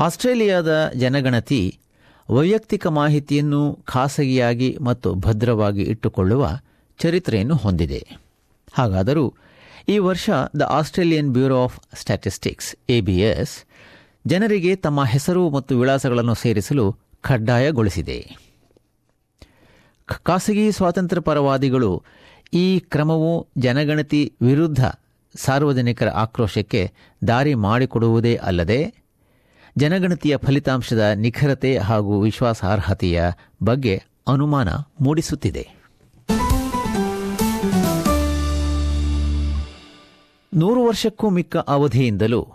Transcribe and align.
ಆಸ್ಟ್ರೇಲಿಯಾದ 0.00 0.90
ಜನಗಣತಿ 0.94 1.78
ವೈಯಕ್ತಿಕ 2.30 2.86
ಮಾಹಿತಿಯನ್ನು 2.86 3.78
ಖಾಸಗಿಯಾಗಿ 3.84 4.78
ಮತ್ತು 4.80 5.14
ಭದ್ರವಾಗಿ 5.14 5.82
ಇಟ್ಟುಕೊಳ್ಳುವ 5.82 6.48
ಚರಿತ್ರೆಯನ್ನು 6.98 7.56
ಹೊಂದಿದೆ. 7.56 8.06
ಹಾಗಾದರೂ 8.72 9.34
ಈ 9.88 9.98
ವರ್ಷ 9.98 10.30
the 10.60 10.62
Australian 10.62 11.32
bureau 11.32 11.64
of 11.64 11.80
statistics 11.96 12.76
ABS 12.88 13.64
ಜನರಿಗೆ 14.26 14.76
ತಮ್ಮ 14.76 15.04
ಹೆಸರು 15.04 15.50
ಮತ್ತು 15.50 15.78
ವಿಳಾಸಗಳನ್ನು 15.78 16.34
ಸೇರಿಸಲು 16.34 16.96
ಕಡ್ಡಾಯಗೊಳಿಸಿದೆ. 17.20 18.18
ಖಾಸಗಿ 20.22 20.72
ಸ್ವಾತಂತ್ರ್ಯ 20.72 21.22
ಪರವಾದಿಗಳು 21.22 22.02
ಈ 22.52 22.78
ಕ್ರಮವು 22.78 23.48
ಜನಗಣತಿ 23.58 24.32
ವಿರುದ್ಧ 24.42 24.84
ಸಾರ್ವಜನಿಕರ 25.34 26.08
ಆಕ್ರೋಶಕ್ಕೆ 26.08 26.92
ದಾರಿ 27.28 27.54
ಮಾಡಿಕೊಡುವುದೇ 27.54 28.36
ಅಲ್ಲದೆ 28.36 28.99
ಜನಗಣತಿಯ 29.76 30.36
ಫಲಿತಾಂಶದ 30.36 30.98
ನಿಖರತೆ 30.98 31.78
ಹಾಗೂ 31.78 32.20
ವಿಶ್ವಾಸಾರ್ಹತೆಯ 32.20 33.22
ಬಗ್ಗೆ 33.62 34.02
ಅನುಮಾನ 34.28 34.68
ಮೂಡಿಸುತ್ತಿದೆ. 35.00 35.80
ನೂರು 40.54 40.84
ವರ್ಷಕ್ಕೂ 40.84 41.28
ಮಿಕ್ಕ 41.28 41.56
ಅವಧಿಯಿಂದಲೂ 41.56 42.48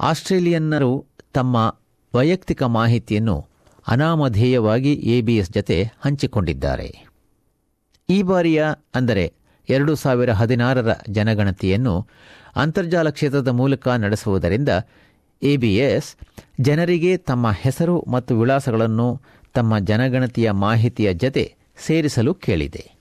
ಆಸ್ಟ್ರೇಲಿಯನ್ನರು 0.00 1.06
ತಮ್ಮ 1.32 1.78
ವೈಯಕ್ತಿಕ 2.14 2.62
ಮಾಹಿತಿಯನ್ನು 2.62 3.46
ಅನಾಮಧೇಯವಾಗಿ 3.88 4.92
ಎಬಿಎಸ್ 4.92 5.50
ಜತೆ 5.50 5.82
ಹಂಚಿಕೊಂಡಿದ್ದಾರೆ. 6.00 7.12
ಈ 8.08 8.22
ಬಾರಿಯ 8.22 8.64
ಅಂದರೆ 8.94 9.32
ಎರಡು 9.68 9.94
ಸಾವಿರ 9.94 10.32
ಹದಿನಾರರ 10.32 10.90
ಜನಗಣತಿಯನ್ನು 11.08 12.06
ಅಂತರ್ಜಾಲ 12.56 13.10
ಕ್ಷೇತ್ರದ 13.10 13.48
ಮೂಲಕ 13.48 13.88
ನಡೆಸುವುದರಿಂದ 13.88 14.68
ಎಬಿಎಸ್ 15.42 16.14
ಜನರಿಗೆ 16.60 17.16
ತಮ್ಮ 17.16 17.50
ಹೆಸರು 17.50 18.04
ಮತ್ತು 18.08 18.40
ವಿಳಾಸಗಳನ್ನು 18.40 19.20
ತಮ್ಮ 19.54 19.78
ಜನಗಣತಿಯ 19.78 20.50
ಮಾಹಿತಿಯ 20.50 21.14
ಜತೆ 21.14 21.54
ಸೇರಿಸಲು 21.86 22.34
ಕೇಳಿದೆ. 22.34 22.92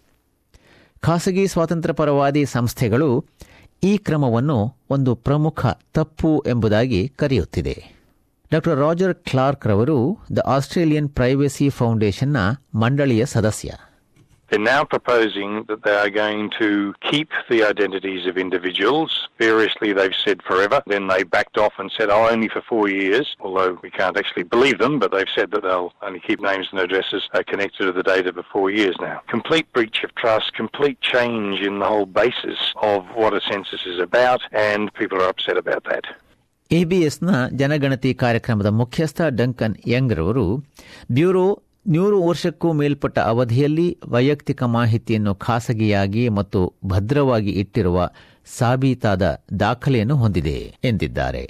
ಖಾಸಗಿ 0.99 1.47
ಸ್ವಾತಂತ್ರ್ಯ 1.47 1.93
ಪರವಾದಿ 1.93 2.45
ಸಂಸ್ಥೆಗಳು 2.45 3.25
ಈ 3.83 3.97
ಕ್ರಮವನ್ನು 3.97 4.75
ಒಂದು 4.89 5.15
ಪ್ರಮುಖ 5.15 5.65
ತಪ್ಪು 5.93 6.43
ಎಂಬುದಾಗಿ 6.47 7.07
ಕರೆಯುತ್ತಿದೆ. 7.07 8.01
ಡಾಕ್ಟರ್ 8.51 8.79
ರಾಜರ್ 8.79 9.13
ಕ್ಲಾರ್ಕ್ 9.13 9.67
ರವರು 9.67 10.17
ದ 10.35 10.39
ಆಸ್ಟ್ರೇಲಿಯನ್ 10.39 11.09
ಪ್ರೈವೇಸಿ 11.09 11.69
ಫೌಂಡೇಶನ್ನ 11.69 12.37
ಮಂಡಳಿಯ 12.75 13.25
ಸದಸ್ಯ. 13.25 13.71
They're 14.50 14.60
now 14.60 14.84
proposing 14.84 15.64
that 15.68 15.82
they 15.82 15.96
are 16.02 16.08
going 16.08 16.50
to 16.62 16.94
keep 17.10 17.30
the 17.50 17.64
identities 17.64 18.26
of 18.26 18.38
individuals. 18.38 19.28
Variously, 19.40 19.92
they've 19.92 20.18
said 20.24 20.38
forever. 20.50 20.78
Then 20.86 21.08
they 21.08 21.24
backed 21.24 21.58
off 21.58 21.72
and 21.80 21.90
said, 21.96 22.10
oh, 22.10 22.28
only 22.34 22.48
for 22.48 22.62
four 22.72 22.88
years, 22.88 23.26
although 23.40 23.72
we 23.82 23.90
can't 23.90 24.16
actually 24.16 24.44
believe 24.44 24.78
them, 24.78 25.00
but 25.00 25.10
they've 25.10 25.34
said 25.34 25.50
that 25.50 25.62
they'll 25.64 25.92
only 26.00 26.20
keep 26.20 26.40
names 26.40 26.68
and 26.70 26.78
addresses 26.78 27.22
uh, 27.34 27.42
connected 27.50 27.86
to 27.86 27.92
the 27.92 28.04
data 28.04 28.32
for 28.32 28.44
four 28.52 28.70
years 28.70 28.94
now. 29.00 29.20
Complete 29.26 29.66
breach 29.72 29.98
of 30.04 30.14
trust, 30.14 30.52
complete 30.54 31.00
change 31.00 31.58
in 31.60 31.80
the 31.80 31.86
whole 31.86 32.06
basis 32.06 32.60
of 32.92 33.04
what 33.20 33.34
a 33.34 33.40
census 33.50 33.82
is 33.84 33.98
about, 33.98 34.42
and 34.52 34.94
people 34.94 35.18
are 35.22 35.30
upset 35.34 35.58
about 35.64 35.84
that. 35.90 36.04
ಎಬಿಎಸ್ನ 36.78 37.30
ಜನಗಣತಿ 37.60 38.10
ಕಾರ್ಯಕ್ರಮದ 38.22 38.70
ಮುಖ್ಯಸ್ಥ 38.78 39.20
Duncan 39.40 39.74
Young 39.92 40.12
ರವರು 40.20 40.46
bureau 41.16 41.44
ನೂರು 41.85 42.17
ವರ್ಷಕ್ಕೂ 42.21 42.73
ಮೇಲ್ಪಟ್ಟ 42.73 43.19
ಅವಧಿಯಲ್ಲಿ 43.31 43.85
ವೈಯಕ್ತಿಕ 44.07 44.63
ಮಾಹಿತಿಯನ್ನು 44.75 45.35
ಖಾಸಗಿಯಾಗಿ 45.45 46.29
ಮತ್ತು 46.29 46.59
ಭದ್ರವಾಗಿ 46.85 47.53
ಇಟ್ಟಿರುವ 47.63 47.99
ಸಾಬೀತಾದ 48.57 49.23
ದಾಖಲೆಯನ್ನು 49.59 50.17
ಹೊಂದಿದೆ 50.17 50.59
ಎಂದಿದ್ದಾರೆ 50.83 51.43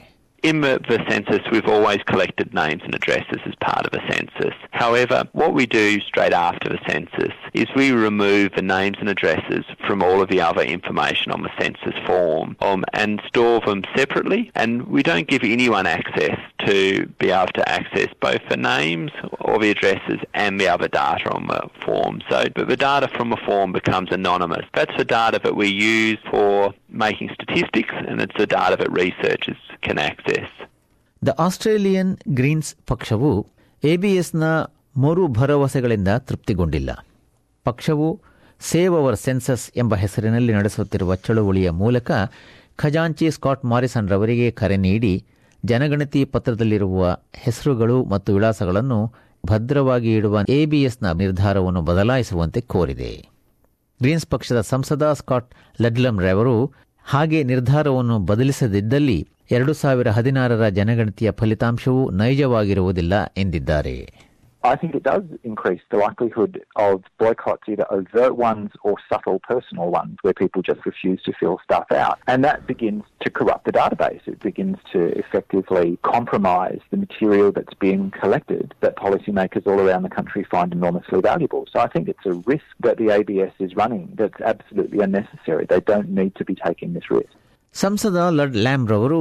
In 0.44 0.62
the, 0.62 0.72
the 0.84 0.98
census, 1.08 1.42
we've 1.52 1.68
always 1.68 2.00
collected 2.04 2.48
names 2.54 2.82
and 2.84 2.96
addresses 2.96 3.42
as 3.46 3.56
part 3.62 3.84
of 3.86 3.94
a 3.94 4.04
census. 4.08 4.56
However, 4.74 5.20
what 5.34 5.52
we 5.54 5.66
do 5.72 5.84
straight 6.02 6.36
after 6.42 6.68
the 6.70 6.80
census 6.88 7.36
is 7.55 7.67
we 7.75 7.91
remove 7.93 8.53
the 8.57 8.63
names 8.63 8.97
and 9.01 9.09
addresses 9.09 9.65
from 9.87 10.03
all 10.03 10.21
of 10.23 10.29
the 10.29 10.41
other 10.41 10.63
information 10.63 11.33
on 11.33 11.43
the 11.43 11.51
census 11.61 11.95
form 12.07 12.57
um, 12.61 12.85
and 12.93 13.21
store 13.27 13.61
them 13.61 13.83
separately. 13.97 14.51
And 14.55 14.71
we 14.89 15.03
don't 15.03 15.29
give 15.29 15.43
anyone 15.43 15.87
access 15.87 16.39
to 16.67 17.07
be 17.19 17.31
able 17.31 17.53
to 17.61 17.69
access 17.69 18.09
both 18.21 18.43
the 18.49 18.57
names 18.57 19.13
or 19.41 19.59
the 19.59 19.71
addresses 19.71 20.21
and 20.35 20.61
the 20.61 20.69
other 20.69 20.89
data 20.89 21.29
on 21.31 21.47
the 21.47 21.63
form. 21.85 22.21
So 22.31 22.39
but 22.55 22.69
the 22.69 22.77
data 22.77 23.09
from 23.17 23.31
the 23.31 23.41
form 23.49 23.73
becomes 23.73 24.11
anonymous. 24.13 24.65
That's 24.75 24.97
the 24.97 25.05
data 25.05 25.41
that 25.45 25.57
we 25.57 25.69
use 25.69 26.19
for 26.31 26.75
making 26.89 27.31
statistics 27.39 27.95
and 28.09 28.21
it's 28.21 28.37
the 28.37 28.47
data 28.61 28.77
that 28.83 28.91
researchers 29.05 29.61
can 29.83 29.99
access. 30.13 30.49
The 31.23 31.33
Australian 31.45 32.11
Greens 32.39 32.71
ಪಕ್ಷವು 32.91 33.31
ಎಬಿಎಸ್ನ 33.83 34.45
ಮರು 35.05 35.23
ಭರವಸೆಗಳಿಂದ 35.39 36.11
ತೃಪ್ತಿಗೊಂಡಿಲ್ಲ 36.29 36.91
ಪಕ್ಷವು 37.64 38.22
save 38.60 38.96
hour 38.96 39.16
census 39.16 39.72
ಎಂಬ 39.78 39.96
ಹೆಸರಿನಲ್ಲಿ 39.96 40.54
ನಡೆಸುತ್ತಿರುವ 40.54 41.16
ಚಳುವಳಿಯ 41.16 41.70
ಮೂಲಕ 41.70 42.12
ಖಜಾಂಚಿ 42.76 43.32
ಸ್ಕಾಟ್ 43.32 43.66
ಮಾರಿಸನ್ 43.66 44.10
ರವರಿಗೆ 44.10 44.52
ಕರೆ 44.52 44.78
ನೀಡಿ 44.78 45.26
ಜನಗಣತಿ 45.66 46.26
ಪತ್ರದಲ್ಲಿರುವ 46.26 47.18
ಹೆಸರುಗಳು 47.34 48.06
ಮತ್ತು 48.06 48.34
ವಿಳಾಸಗಳನ್ನು 48.34 49.14
ಭದ್ರವಾಗಿ 49.46 50.16
ಇಡುವ 50.16 50.40
ಎಬಿಎಸ್ನ 50.50 51.12
ನಿರ್ಧಾರವನ್ನು 51.12 51.82
ಬದಲಾಯಿಸುವಂತೆ 51.82 52.62
ಕೋರಿದೆ. 52.62 53.28
ಗ್ರೀನ್ಸ್ 54.02 54.28
ಪಕ್ಷದ 54.28 54.62
ಸಂಸದ 54.62 55.14
ಸ್ಕಾಟ್ 55.14 55.50
ಲಡ್ಲಮ್ 55.82 56.22
ರವರು 56.22 56.72
ಹಾಗೆ 57.04 57.44
ನಿರ್ಧಾರವನ್ನು 57.44 58.20
ಬದಲಿಸದಿದ್ದಲ್ಲಿ 58.20 59.28
ಎರಡು 59.52 59.74
ಸಾವಿರ 59.74 60.10
ಹದಿನಾರರ 60.10 60.70
ಜನಗಣತಿಯ 60.70 61.32
ಫಲಿತಾಂಶವು 61.32 62.12
ನೈಜವಾಗಿರುವುದಿಲ್ಲ 62.12 63.14
ಎಂದಿದ್ದಾರೆ. 63.38 64.14
I 64.64 64.76
think 64.76 64.94
it 64.96 65.04
does 65.04 65.24
increase 65.44 65.82
the 65.90 65.98
likelihood 65.98 66.64
of 66.76 67.04
boycotts, 67.18 67.64
either 67.68 67.86
overt 67.92 68.36
ones 68.36 68.72
or 68.84 68.96
subtle 69.12 69.40
personal 69.40 69.90
ones, 69.90 70.18
where 70.22 70.34
people 70.34 70.62
just 70.62 70.86
refuse 70.86 71.22
to 71.24 71.34
fill 71.40 71.60
stuff 71.64 71.92
out. 71.92 72.20
And 72.28 72.44
that 72.44 72.68
begins 72.68 73.04
to 73.22 73.30
corrupt 73.30 73.66
the 73.66 73.72
database. 73.72 74.22
It 74.28 74.40
begins 74.40 74.78
to 74.94 75.00
effectively 75.18 75.98
compromise 76.04 76.80
the 76.92 76.98
material 76.98 77.52
that's 77.52 77.74
being 77.74 78.12
collected 78.12 78.76
that 78.82 78.96
policymakers 78.98 79.66
all 79.66 79.80
around 79.80 80.04
the 80.04 80.10
country 80.10 80.44
find 80.44 80.72
enormously 80.74 81.22
valuable. 81.22 81.66
So 81.72 81.80
I 81.80 81.88
think 81.88 82.08
it's 82.08 82.26
a 82.26 82.34
risk 82.34 82.66
that 82.82 82.98
the 82.98 83.10
ABS 83.10 83.54
is 83.60 83.76
running 83.76 84.14
that's 84.16 84.40
absolutely 84.42 85.00
unnecessary. 85.00 85.66
They 85.66 85.82
don't 85.82 86.10
need 86.10 86.36
to 86.36 86.46
be 86.46 86.56
taking 86.68 86.94
this 86.94 87.10
risk. 87.10 87.34
ಸಂಸದ 87.74 88.20
ಲಡ್ಲ್ಯಾಮ್ರವರು 88.38 89.20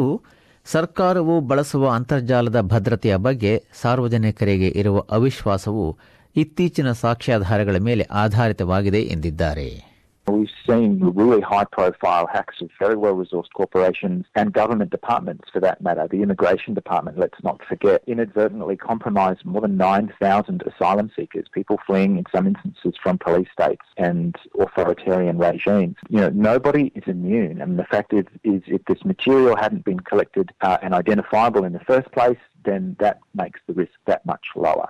ಸರ್ಕಾರವು 0.67 1.41
ಬಳಸುವ 1.41 1.91
ಅಂತರ್ಜಾಲದ 1.91 2.61
ಭದ್ರತೆಯ 2.61 3.17
ಬಗ್ಗೆ 3.17 3.65
ಸಾರ್ವಜನಿಕರಿಗೆ 3.81 4.69
ಇರುವ 4.69 5.01
ಅವಿಶ್ವಾಸವು 5.11 5.99
ಇತ್ತೀಚಿನ 6.37 6.93
ಸಾಕ್ಷ್ಯಾಧಾರಗಳ 6.93 7.77
ಮೇಲೆ 7.77 8.05
ಆಧಾರಿತವಾಗಿದೆ 8.13 9.01
ಎಂದಿದ್ದಾರೆ. 9.03 9.90
We've 10.30 10.50
seen 10.68 11.00
really 11.14 11.40
high 11.40 11.66
profile 11.66 12.26
hacks 12.26 12.56
of 12.60 12.70
very 12.80 12.96
well 12.96 13.14
resourced 13.14 13.54
corporations 13.56 14.26
and 14.34 14.52
government 14.52 14.90
departments 14.90 15.46
for 15.54 15.60
that 15.60 15.82
matter. 15.82 16.08
The 16.10 16.24
Immigration 16.24 16.74
Department, 16.74 17.20
let's 17.20 17.38
not 17.44 17.62
forget, 17.70 18.02
inadvertently 18.08 18.76
compromised 18.76 19.46
more 19.46 19.62
than 19.62 19.78
9,000 19.78 20.64
asylum 20.64 21.12
seekers, 21.16 21.46
people 21.54 21.80
fleeing 21.86 22.18
in 22.18 22.24
some 22.36 22.48
instances 22.48 22.96
from 23.04 23.20
police 23.20 23.48
states 23.54 23.86
and 23.98 24.36
authoritarian 24.60 25.38
regimes. 25.38 25.98
You 26.10 26.22
know, 26.22 26.30
nobody 26.30 26.92
is 26.96 27.04
immune. 27.06 27.62
And 27.62 27.78
the 27.78 27.86
fact 27.86 28.12
is, 28.12 28.26
is 28.44 28.64
if 28.66 28.84
this 28.86 29.06
material 29.06 29.56
hadn't 29.56 29.86
been 29.86 30.00
collected 30.00 30.52
uh, 30.62 30.80
and 30.82 30.96
identifiable 30.96 31.66
in 31.66 31.74
the 31.74 31.86
first 31.92 32.12
place, 32.12 32.40
then 32.66 32.96
that 33.00 33.20
makes 33.36 33.60
the 33.68 33.74
risk 33.74 33.94
that 34.08 34.26
much 34.26 34.46
lower. 34.56 34.90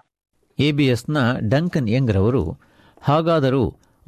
ಎಬಿಎಸ್ನ 0.65 1.17
Duncan 1.53 1.87
Young 1.93 2.11
ರವರು 2.17 2.43
ಹಾಗಾದರೂ 3.07 3.63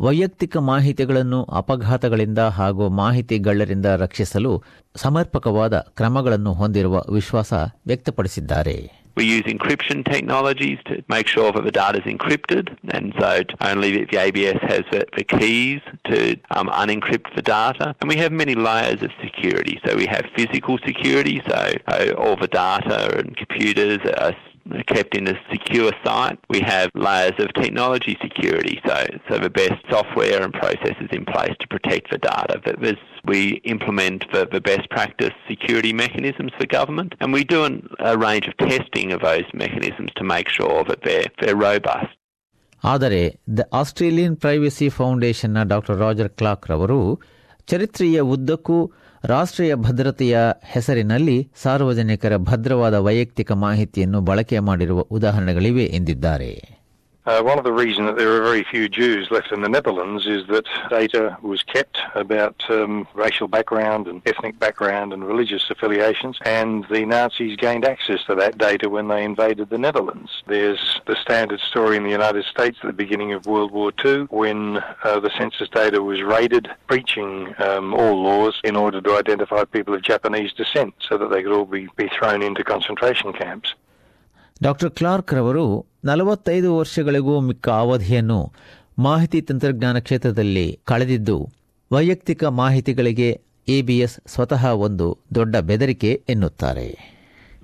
ವೈಯಕ್ತಿಕ 0.06 0.56
ಮಾಹಿತಿಗಳನ್ನು 0.70 1.38
ಅಪಘಾತಗಳಿಂದ 1.60 2.42
ಹಾಗೂ 2.58 2.84
ಮಾಹಿತಿಗಳ್ಳರಿಂದ 3.02 3.88
ರಕ್ಷಿಸಲು 4.04 4.52
ಸಮರ್ಪಕವಾದ 4.96 5.76
ಕ್ರಮಗಳನ್ನು 5.98 6.54
ಹೊಂದಿರುವ 6.62 7.04
ವಿಶ್ವಾಸ 7.18 7.52
ವ್ಯಕ್ತಪಡಿಸಿದ್ದಾರೆ 7.90 8.76
We 9.16 9.24
use 9.28 9.46
encryption 9.46 9.98
technologies 10.04 10.78
to 10.86 10.94
make 11.06 11.26
sure 11.26 11.48
that 11.52 11.64
the 11.64 11.72
data 11.72 11.98
is 11.98 12.06
encrypted, 12.06 12.64
and 12.88 13.06
so 13.18 13.30
only 13.62 14.04
the 14.04 14.18
ABS 14.18 14.60
has 14.62 14.84
the, 14.92 15.04
the 15.18 15.24
keys 15.32 15.80
to 16.04 16.18
um, 16.50 16.68
unencrypt 16.82 17.28
the 17.34 17.44
data. 17.50 17.94
And 18.00 18.08
we 18.08 18.16
have 18.16 18.32
many 18.34 18.54
layers 18.68 19.02
of 19.02 19.12
security. 19.20 19.74
So 19.84 19.90
we 19.94 20.06
have 20.06 20.24
physical 20.38 20.78
security, 20.82 21.36
so 21.46 21.58
uh, 21.88 22.06
all 22.18 22.36
the 22.36 22.52
data 22.58 23.18
and 23.18 23.36
computers 23.36 24.00
are 24.16 24.32
kept 24.86 25.16
in 25.16 25.28
a 25.28 25.36
secure 25.50 25.92
site. 26.04 26.38
We 26.48 26.60
have 26.60 26.90
layers 26.94 27.38
of 27.38 27.52
technology 27.54 28.16
security, 28.22 28.80
so, 28.86 28.96
so 29.28 29.38
the 29.38 29.50
best 29.50 29.78
software 29.90 30.42
and 30.42 30.52
processes 30.52 31.08
in 31.12 31.24
place 31.24 31.54
to 31.60 31.66
protect 31.68 32.10
the 32.10 32.18
data. 32.18 32.60
But 32.64 32.76
we 33.24 33.60
implement 33.64 34.24
the, 34.32 34.48
the 34.50 34.60
best 34.60 34.88
practice 34.90 35.34
security 35.48 35.92
mechanisms 35.92 36.52
for 36.58 36.66
government, 36.66 37.14
and 37.20 37.32
we 37.32 37.44
do 37.44 37.64
an, 37.64 37.88
a 38.00 38.16
range 38.18 38.46
of 38.48 38.56
testing 38.56 39.12
of 39.12 39.20
those 39.20 39.44
mechanisms 39.54 40.10
to 40.16 40.24
make 40.24 40.48
sure 40.48 40.84
that 40.84 41.00
they're, 41.04 41.30
they're 41.40 41.56
robust. 41.70 42.12
ಆದರೆ 42.84 43.20
the 43.58 43.66
Australian 43.80 44.36
privacy 44.44 44.86
ಫೌಂಡೇಶನ್ನ 44.96 45.60
doctor 45.72 45.98
Roger 46.04 46.30
Clarke 46.40 46.64
ರವರು 46.70 46.98
ಚರಿತ್ರೆಯ 47.70 48.20
ಉದ್ದಕ್ಕೂ 48.34 48.78
ರಾಷ್ಟ್ರೀಯ 49.24 49.74
ಭದ್ರತೆಯ 49.74 50.38
ಹೆಸರಿನಲ್ಲಿ 50.64 51.52
ಸಾರ್ವಜನಿಕರ 51.62 52.36
ಭದ್ರವಾದ 52.36 52.94
ವೈಯಕ್ತಿಕ 52.94 53.52
ಮಾಹಿತಿಯನ್ನು 53.52 54.20
ಬಳಕೆ 54.20 54.58
ಮಾಡಿರುವ 54.58 55.00
ಉದಾಹರಣೆಗಳಿವೆ 55.00 55.84
ಎಂದಿದ್ದಾರೆ. 55.84 56.81
Uh, 57.24 57.40
one 57.40 57.56
of 57.56 57.62
the 57.62 57.72
reasons 57.72 58.08
that 58.08 58.16
there 58.16 58.32
are 58.32 58.42
very 58.42 58.64
few 58.64 58.88
Jews 58.88 59.30
left 59.30 59.52
in 59.52 59.62
the 59.62 59.68
Netherlands 59.68 60.26
is 60.26 60.44
that 60.48 60.66
data 60.90 61.38
was 61.40 61.62
kept 61.62 61.98
about 62.16 62.68
um, 62.68 63.06
racial 63.14 63.46
background 63.46 64.08
and 64.08 64.20
ethnic 64.26 64.58
background 64.58 65.12
and 65.12 65.24
religious 65.24 65.70
affiliations, 65.70 66.36
and 66.44 66.84
the 66.90 67.06
Nazis 67.06 67.56
gained 67.56 67.84
access 67.84 68.24
to 68.24 68.34
that 68.34 68.58
data 68.58 68.88
when 68.88 69.06
they 69.06 69.22
invaded 69.22 69.70
the 69.70 69.78
Netherlands. 69.78 70.42
There's 70.48 71.00
the 71.06 71.14
standard 71.14 71.60
story 71.60 71.96
in 71.96 72.02
the 72.02 72.10
United 72.10 72.44
States 72.44 72.78
at 72.82 72.88
the 72.88 72.92
beginning 72.92 73.32
of 73.32 73.46
World 73.46 73.70
War 73.70 73.92
II 74.04 74.22
when 74.30 74.78
uh, 75.04 75.20
the 75.20 75.30
census 75.38 75.68
data 75.68 76.02
was 76.02 76.22
raided, 76.22 76.68
breaching 76.88 77.54
um, 77.58 77.94
all 77.94 78.20
laws 78.20 78.60
in 78.64 78.74
order 78.74 79.00
to 79.00 79.16
identify 79.16 79.62
people 79.64 79.94
of 79.94 80.02
Japanese 80.02 80.52
descent 80.54 80.92
so 81.08 81.16
that 81.18 81.30
they 81.30 81.44
could 81.44 81.52
all 81.52 81.66
be, 81.66 81.88
be 81.94 82.08
thrown 82.08 82.42
into 82.42 82.64
concentration 82.64 83.32
camps. 83.32 83.74
Doctor 84.64 84.90
Clarke 84.90 85.32
ರವರು 85.34 85.64
ನಲವತ್ತೈದು 86.04 86.76
ವರ್ಷಗಳಿಗೂ 86.76 87.40
ಮಿಕ್ಕ 87.40 87.68
ಅವಧಿಯನ್ನು 87.68 88.52
ಮಾಹಿತಿ 88.98 89.40
ತಂತ್ರಜ್ಞಾನ 89.40 89.98
ಕ್ಷೇತ್ರದಲ್ಲಿ 89.98 90.78
ಕಳೆದಿದ್ದು, 90.84 91.36
ವೈಯಕ್ತಿಕ 91.90 92.44
ಮಾಹಿತಿಗಳಿಗೆ 92.44 93.28
ABS 93.68 94.20
ಸ್ವತಃ 94.26 94.64
ಒಂದು 94.84 95.18
ದೊಡ್ಡ 95.34 95.56
ಬೆದರಿಕೆ 95.56 96.22
ಎನ್ನುತ್ತಾರೆ. 96.28 96.88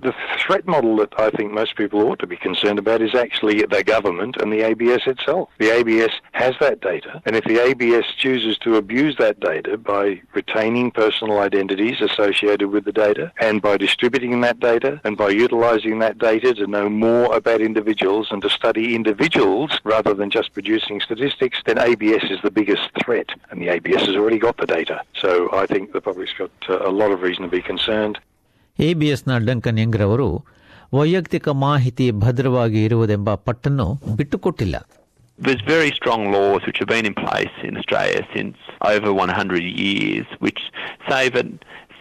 The 0.01 0.15
threat 0.45 0.65
model 0.65 0.95
that 0.97 1.13
I 1.19 1.29
think 1.29 1.51
most 1.51 1.75
people 1.75 1.99
ought 2.01 2.19
to 2.19 2.27
be 2.27 2.37
concerned 2.37 2.79
about 2.79 3.01
is 3.01 3.13
actually 3.13 3.63
the 3.63 3.83
government 3.83 4.37
and 4.37 4.51
the 4.51 4.61
ABS 4.61 5.01
itself. 5.05 5.49
The 5.57 5.71
ABS 5.71 6.11
has 6.31 6.55
that 6.61 6.79
data, 6.79 7.21
and 7.25 7.35
if 7.35 7.43
the 7.43 7.61
ABS 7.61 8.05
chooses 8.17 8.57
to 8.59 8.77
abuse 8.77 9.17
that 9.17 9.41
data 9.41 9.77
by 9.77 10.21
retaining 10.33 10.91
personal 10.91 11.39
identities 11.39 11.99
associated 11.99 12.69
with 12.69 12.85
the 12.85 12.93
data 12.93 13.33
and 13.41 13.61
by 13.61 13.75
distributing 13.75 14.39
that 14.41 14.61
data 14.61 15.01
and 15.03 15.17
by 15.17 15.29
utilizing 15.29 15.99
that 15.99 16.17
data 16.17 16.53
to 16.53 16.67
know 16.67 16.87
more 16.87 17.35
about 17.35 17.59
individuals 17.59 18.27
and 18.31 18.41
to 18.41 18.49
study 18.49 18.95
individuals 18.95 19.79
rather 19.83 20.13
than 20.13 20.29
just 20.29 20.53
producing 20.53 21.01
statistics, 21.01 21.59
then 21.65 21.77
ABS 21.77 22.23
is 22.29 22.39
the 22.41 22.51
biggest 22.51 22.89
threat, 23.03 23.29
and 23.51 23.61
the 23.61 23.67
ABS 23.67 24.05
has 24.05 24.15
already 24.15 24.39
got 24.39 24.55
the 24.57 24.65
data. 24.65 25.01
So 25.19 25.49
I 25.51 25.65
think 25.65 25.91
the 25.91 26.01
public's 26.01 26.33
got 26.37 26.51
uh, 26.69 26.87
a 26.87 26.91
lot 26.91 27.11
of 27.11 27.21
reason 27.21 27.43
to 27.43 27.49
be 27.49 27.61
concerned. 27.61 28.17
ಎಬಿಎಸ್ನ 28.79 29.37
Duncan 29.47 29.79
ಎಂಗ್ರವರು 29.79 30.29
ವೈಯಕ್ತಿಕ 30.93 31.47
ಮಾಹಿತಿ 31.65 32.11
ಭದ್ರವಾಗಿ 32.23 32.79
ಇರುವುದೆಂಬ 32.87 33.35
ಪಟ್ಟನ್ನು 33.47 33.87
ಬಿಟ್ಟುಕೊಟ್ಟಿಲ್ಲ 34.15 34.77
There's 35.39 35.61
very 35.67 35.91
strong 35.91 36.21
laws 36.31 36.61
which 36.67 36.79
have 36.81 36.89
been 36.89 37.05
in 37.05 37.15
place 37.17 37.53
in 37.67 37.73
Australia 37.77 38.21
since 38.33 38.55
over 38.89 39.09
100 39.17 39.61
years, 39.83 40.25
which 40.39 40.59
say 41.09 41.21
that 41.29 41.49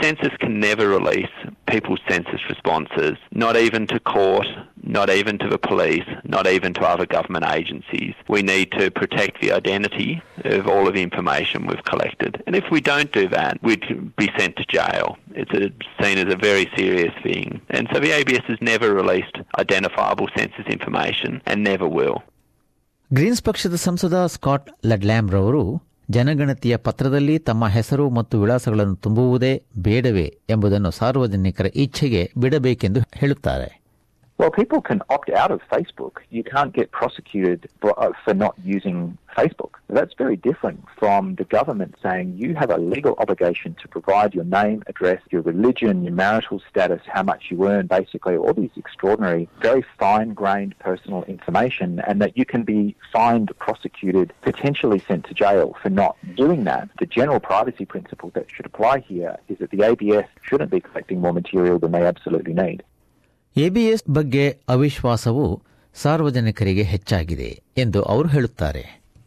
census 0.01 0.35
can 0.39 0.59
never 0.59 0.89
release 0.89 1.29
people's 1.67 1.99
census 2.09 2.41
responses, 2.49 3.15
not 3.31 3.55
even 3.55 3.87
to 3.87 3.99
court, 3.99 4.47
not 4.83 5.09
even 5.09 5.37
to 5.39 5.47
the 5.47 5.57
police, 5.57 6.07
not 6.23 6.45
even 6.47 6.73
to 6.73 6.81
other 6.81 7.05
government 7.05 7.45
agencies. 7.59 8.13
We 8.27 8.41
need 8.41 8.71
to 8.73 8.91
protect 8.91 9.41
the 9.41 9.51
identity 9.53 10.21
of 10.43 10.67
all 10.67 10.87
of 10.87 10.93
the 10.93 11.01
information 11.01 11.67
we've 11.67 11.83
collected. 11.85 12.43
And 12.45 12.55
if 12.55 12.65
we 12.71 12.81
don't 12.81 13.11
do 13.11 13.27
that, 13.29 13.61
we'd 13.63 14.15
be 14.15 14.29
sent 14.37 14.57
to 14.57 14.65
jail. 14.65 15.17
It's 15.31 15.51
a, 15.51 15.71
seen 16.03 16.17
as 16.17 16.33
a 16.33 16.37
very 16.37 16.69
serious 16.75 17.13
thing. 17.23 17.61
And 17.69 17.87
so 17.93 17.99
the 17.99 18.11
ABS 18.11 18.45
has 18.47 18.57
never 18.61 18.93
released 18.93 19.37
identifiable 19.57 20.27
census 20.37 20.65
information 20.67 21.41
and 21.45 21.63
never 21.63 21.87
will. 21.87 22.23
Greens 23.17 23.41
ಪಕ್ಷದ 23.47 23.77
ಸಂಸದ 23.85 24.17
Scott 24.35 24.67
ಲಡ್ಲ್ಯಾಮ್ 24.91 25.27
ರವರು 25.29 25.65
ಜನಗಣತಿಯ 26.10 26.76
ಪತ್ರದಲ್ಲಿ 26.76 27.38
ತಮ್ಮ 27.38 27.68
ಹೆಸರು 27.68 28.10
ಮತ್ತು 28.10 28.40
ವಿಳಾಸಗಳನ್ನು 28.40 28.96
ತುಂಬುವುದೇ 28.96 29.62
ಬೇಡವೇ 29.76 30.38
ಎಂಬುದನ್ನು 30.50 30.90
ಸಾರ್ವಜನಿಕರ 30.90 31.66
ಇಚ್ಛೆಗೆ 31.74 32.32
ಬಿಡಬೇಕೆಂದು 32.38 33.00
ಹೇಳುತ್ತಾರೆ. 33.14 33.87
Well, 34.38 34.52
people 34.52 34.80
can 34.80 35.02
opt 35.10 35.30
out 35.30 35.50
of 35.50 35.60
Facebook. 35.68 36.18
You 36.30 36.44
can't 36.44 36.72
get 36.72 36.92
prosecuted 36.92 37.68
for, 37.80 37.92
uh, 38.00 38.12
not 38.32 38.54
using 38.62 39.18
Facebook. 39.36 39.72
That's 39.88 40.14
very 40.14 40.36
different 40.36 40.84
from 40.96 41.34
the 41.34 41.42
government 41.42 41.96
saying 42.00 42.36
you 42.38 42.54
have 42.54 42.70
a 42.70 42.76
legal 42.76 43.16
obligation 43.18 43.74
to 43.82 43.88
provide 43.88 44.34
your 44.36 44.44
name, 44.44 44.84
address, 44.86 45.20
your 45.32 45.42
religion, 45.42 46.04
your 46.04 46.12
marital 46.12 46.62
status, 46.70 47.02
how 47.12 47.24
much 47.24 47.46
you 47.50 47.66
earn, 47.66 47.88
basically 47.88 48.36
all 48.36 48.54
these 48.54 48.70
extraordinary, 48.76 49.48
very 49.60 49.84
fine-grained 49.98 50.78
personal 50.78 51.24
information, 51.24 51.98
and 52.06 52.22
that 52.22 52.38
you 52.38 52.44
can 52.44 52.62
be 52.62 52.94
fined, 53.12 53.50
prosecuted, 53.58 54.32
potentially 54.42 55.00
sent 55.00 55.24
to 55.26 55.34
jail 55.34 55.76
for 55.82 55.90
not 55.90 56.16
doing 56.36 56.62
that. 56.62 56.88
The 57.00 57.06
general 57.06 57.40
privacy 57.40 57.86
principle 57.86 58.30
that 58.34 58.48
should 58.52 58.66
apply 58.66 59.00
here 59.00 59.36
is 59.48 59.58
that 59.58 59.72
the 59.72 59.82
ABS 59.82 60.28
shouldn't 60.42 60.70
be 60.70 60.78
collecting 60.78 61.20
more 61.20 61.32
material 61.32 61.80
than 61.80 61.90
they 61.90 62.06
absolutely 62.06 62.54
need. 62.54 62.84
ABS 63.58 64.04
ಬಗ್ಗೆ 64.10 64.44
ಅವಿಶ್ವಾಸವು 64.68 65.46
ಸಾರ್ವಜನಿಕರಿಗೆ 65.96 66.82
ಹೆಚ್ಚಾಗಿದೆ 66.94 67.50
ಎಂದು 67.78 68.02
ಅವರು 68.04 68.28
ಹೇಳುತ್ತಾರೆ 68.28 68.84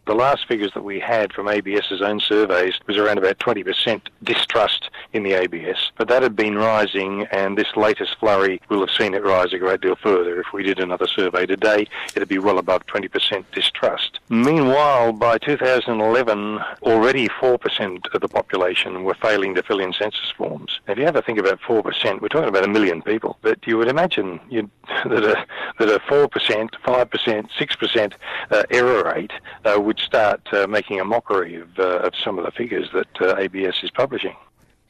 The 0.07 0.15
last 0.17 0.43
figures 0.47 0.71
that 0.73 0.85
we 0.85 0.97
had 1.05 1.27
from 1.31 1.45
ABS's 1.49 2.01
own 2.01 2.19
surveys 2.21 2.75
was 2.87 2.97
around 2.97 3.19
about 3.19 3.37
20% 3.39 3.99
distrust 4.23 4.83
in 5.13 5.23
the 5.23 5.33
ABS, 5.33 5.91
but 5.97 6.07
that 6.07 6.23
had 6.23 6.35
been 6.35 6.57
rising, 6.57 7.27
and 7.31 7.57
this 7.57 7.75
latest 7.75 8.17
flurry 8.19 8.61
will 8.69 8.79
have 8.79 8.95
seen 8.95 9.13
it 9.13 9.23
rise 9.23 9.53
a 9.53 9.57
great 9.57 9.81
deal 9.81 9.95
further. 9.95 10.39
If 10.39 10.47
we 10.53 10.63
did 10.63 10.79
another 10.79 11.07
survey 11.07 11.45
today, 11.45 11.87
it'd 12.15 12.27
be 12.27 12.39
well 12.39 12.59
above 12.59 12.85
20% 12.85 13.45
distrust. 13.51 14.19
Meanwhile, 14.29 15.13
by 15.13 15.37
2011, 15.37 16.59
already 16.83 17.27
4% 17.27 18.13
of 18.13 18.21
the 18.21 18.27
population 18.27 19.03
were 19.03 19.15
failing 19.15 19.55
to 19.55 19.63
fill 19.63 19.79
in 19.79 19.93
census 19.93 20.31
forms. 20.37 20.79
If 20.87 20.97
you 20.97 21.05
ever 21.05 21.21
think 21.21 21.39
about 21.39 21.59
4%, 21.61 22.21
we're 22.21 22.27
talking 22.27 22.49
about 22.49 22.65
a 22.65 22.69
million 22.69 23.01
people, 23.01 23.37
but 23.41 23.65
you 23.67 23.77
would 23.77 23.87
imagine 23.87 24.39
that, 24.49 25.23
a, 25.23 25.45
that 25.79 25.89
a 25.89 25.99
4%, 25.99 26.29
5%, 26.29 27.49
6% 27.49 28.13
uh, 28.51 28.63
error 28.69 29.03
rate 29.03 29.31
uh, 29.65 29.79
would 29.79 29.99
start 29.99 30.41
uh, 30.53 30.67
making 30.67 30.99
a 30.99 31.05
mockery 31.05 31.55
of, 31.55 31.79
uh, 31.79 31.99
of 31.99 32.13
some 32.23 32.37
of 32.39 32.45
the 32.45 32.51
figures 32.51 32.89
that 32.93 33.21
uh, 33.21 33.35
ABS 33.37 33.75
is 33.83 33.91
publishing. 33.91 34.35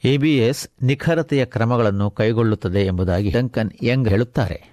ABS 0.06 0.84
ನಿಖರತೆಯ 0.84 1.46
ಕ್ರಮಗಳನ್ನು 1.46 2.12
ಕೈಗೊಳ್ಳುತ್ತದೆ 2.12 2.86
ಎಂಬುದಾಗಿ 2.86 3.30
Duncan 3.30 3.72
Young 3.84 4.10
ಹೇಳುತ್ತಾರೆ. 4.10 4.72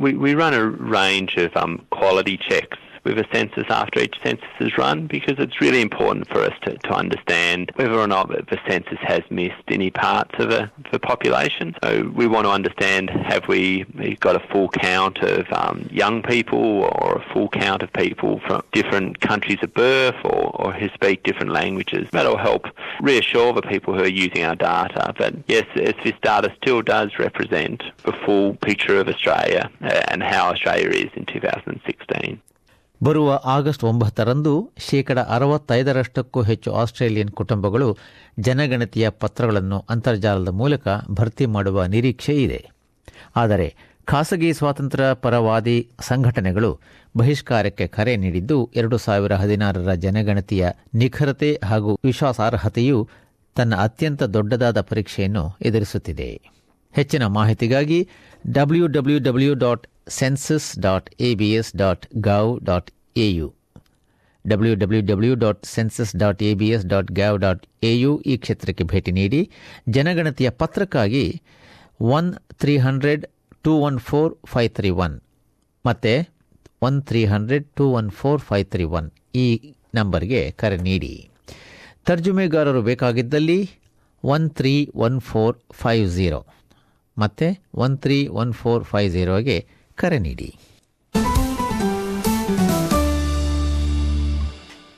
We, 0.00 0.10
we 0.12 0.30
run 0.32 0.54
a 0.54 0.64
range 0.90 1.32
of 1.44 1.50
um, 1.62 1.72
quality 1.76 2.36
checks. 2.50 2.81
With 3.04 3.18
a 3.18 3.26
census 3.32 3.64
after 3.68 4.00
each 4.00 4.16
census 4.22 4.48
is 4.60 4.76
run 4.78 5.06
because 5.06 5.34
it's 5.38 5.60
really 5.60 5.80
important 5.80 6.28
for 6.28 6.42
us 6.42 6.54
to, 6.62 6.76
to 6.78 6.92
understand 6.92 7.72
whether 7.76 7.98
or 7.98 8.06
not 8.06 8.28
the 8.28 8.58
census 8.68 8.98
has 9.00 9.22
missed 9.30 9.62
any 9.68 9.90
parts 9.90 10.34
of 10.38 10.50
the, 10.50 10.70
the 10.92 10.98
population. 10.98 11.74
So 11.82 12.10
we 12.14 12.26
want 12.26 12.46
to 12.46 12.50
understand 12.50 13.10
have 13.10 13.48
we 13.48 13.84
got 14.20 14.36
a 14.36 14.46
full 14.48 14.68
count 14.68 15.18
of 15.18 15.46
um, 15.52 15.88
young 15.90 16.22
people 16.22 16.58
or 16.58 17.16
a 17.16 17.32
full 17.32 17.48
count 17.48 17.82
of 17.82 17.92
people 17.92 18.40
from 18.46 18.62
different 18.72 19.20
countries 19.20 19.58
of 19.62 19.74
birth 19.74 20.16
or, 20.24 20.50
or 20.54 20.72
who 20.72 20.88
speak 20.90 21.22
different 21.22 21.52
languages. 21.52 22.08
That'll 22.12 22.38
help 22.38 22.66
reassure 23.00 23.52
the 23.52 23.62
people 23.62 23.94
who 23.94 24.02
are 24.02 24.08
using 24.08 24.44
our 24.44 24.56
data 24.56 25.14
that 25.18 25.34
yes, 25.48 25.66
this 25.74 26.14
data 26.22 26.52
still 26.60 26.82
does 26.82 27.18
represent 27.18 27.82
the 28.04 28.12
full 28.24 28.54
picture 28.56 28.98
of 28.98 29.08
Australia 29.08 29.70
uh, 29.82 30.02
and 30.08 30.22
how 30.22 30.50
Australia 30.50 30.88
is 30.88 31.10
in 31.14 31.26
2016. 31.26 32.40
ಬರುವ 33.02 33.40
August 33.44 33.84
ಒಂಬತ್ತರಂದು 33.84 34.70
ಶೇಕಡ 34.90 35.18
ಅರವತ್ತೈದರಷ್ಟಕ್ಕೂ 35.18 36.42
ಹೆಚ್ಚು 36.42 36.72
Australian 36.72 37.30
ಕುಟುಂಬಗಳು 37.30 37.96
ಜನಗಣತಿಯ 38.38 39.08
ಪತ್ರಗಳನ್ನು 39.08 39.84
ಅಂತರ್ಜಾಲದ 39.90 40.48
ಮೂಲಕ 40.48 40.88
ಭರ್ತಿ 41.10 41.46
ಮಾಡುವ 41.46 41.84
ನಿರೀಕ್ಷೆ 41.84 42.42
ಇದೆ. 42.42 42.70
ಆದರೆ 43.36 43.74
ಖಾಸಗಿ 44.04 44.52
ಸ್ವಾತಂತ್ರ್ಯ 44.52 45.04
ಪರವಾದಿ 45.14 45.88
ಸಂಘಟನೆಗಳು 46.00 46.78
ಬಹಿಷ್ಕಾರಕ್ಕೆ 47.16 47.86
ಕರೆ 47.86 48.16
ನೀಡಿದ್ದು 48.16 48.70
ಎರಡು 48.76 48.98
ಸಾವಿರ 48.98 49.34
ಹದಿನಾರರ 49.34 49.94
ಜನಗಣತಿಯ 49.94 50.68
ನಿಖರತೆ 50.94 51.60
ಹಾಗೂ 51.64 51.98
ವಿಶ್ವಾಸಾರ್ಹತೆಯು 52.04 53.08
ತನ್ನ 53.54 53.74
ಅತ್ಯಂತ 53.76 54.22
ದೊಡ್ಡದಾದ 54.22 54.80
ಪರೀಕ್ಷೆಯನ್ನು 54.80 55.56
ಎದುರಿಸುತ್ತಿದೆ. 55.62 56.40
ಹೆಚ್ಚಿನ 56.92 57.26
ಮಾಹಿತಿಗಾಗಿ 57.26 58.08
W 58.50 59.54
dot 59.54 59.86
census 60.08 60.78
dot 60.78 61.10
ABS 61.20 61.76
dot 61.76 62.06
gov 62.16 62.64
dot 62.64 62.90
AU 63.16 63.54
W 64.46 64.74
W 64.74 65.00
W 65.00 65.34
dot 65.34 65.66
census 65.66 66.16
dot 66.16 66.42
ABS 66.42 66.86
dot 66.86 67.12
gov 67.12 67.38
dot 67.38 67.66
AU 67.82 68.22
ಈ 68.26 68.36
ಕ್ಷೇತ್ರಕ್ಕೆ 68.36 68.84
ಭೇಟಿ 68.84 69.12
ನೀಡಿ 69.12 69.50
ಜನಗಣತಿಯ 69.88 70.50
ಪತ್ರಕ್ಕಾಗಿ 70.50 71.42
one 72.00 72.34
three 72.58 72.76
hundred 72.76 73.26
two 73.62 73.72
one 73.72 73.98
four 73.98 74.36
five 74.46 74.70
three 74.70 74.90
one 74.90 75.20
ಮತ್ತೆ 75.86 76.28
one 76.82 77.02
three 77.02 77.24
hundred 77.24 77.66
two 77.76 77.86
one 77.88 78.10
four 78.10 78.40
five 78.40 78.66
three 78.66 78.84
one 78.84 79.10
ಈ 79.34 79.74
ನಂಬರ್ಗೆ 79.94 80.50
ಕರೆ 80.50 80.76
ನೀಡಿ. 80.76 81.28
ತರ್ಜುಮೆಗಾರರು 82.04 82.82
ಬೇಕಾಗಿದ್ದಲ್ಲಿ 82.82 83.70
one 84.24 84.50
three 84.50 84.90
one 84.94 85.20
four 85.20 85.56
five 85.72 86.08
zero 86.08 86.46
ಮತ್ತೆ 87.18 87.60
one 87.74 87.98
three 87.98 88.26
one 88.26 88.52
four 88.52 88.84
five 88.84 89.12
ಝೀರೋಗೆ 89.12 89.66
ಕರೆ 89.94 90.18
ನೀಡಿ. 90.18 90.56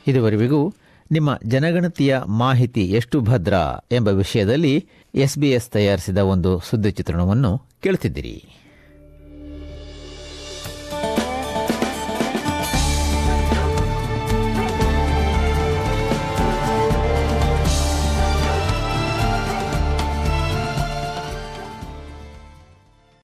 ಇದುವರೆಗೂ 0.06 0.74
ನಿಮ್ಮ 1.12 1.38
ಜನಗಣತಿಯ 1.44 2.20
ಮಾಹಿತಿ 2.26 2.90
ಎಷ್ಟು 2.90 3.20
ಭದ್ರ 3.20 3.54
ಎಂಬ 3.92 4.08
ವಿಷಯದಲ್ಲಿ 4.08 4.86
ಎಸ್ಬಿಎಸ್ 5.14 5.68
ತಯಾರಿಸಿದ 5.70 6.18
ಒಂದು 6.18 6.60
ಸುದ್ದಿ 6.60 6.90
ಚಿತ್ರಣವನ್ನು 6.90 7.58
ಕೇಳುತ್ತಿದ್ದಿರಿ 7.58 8.63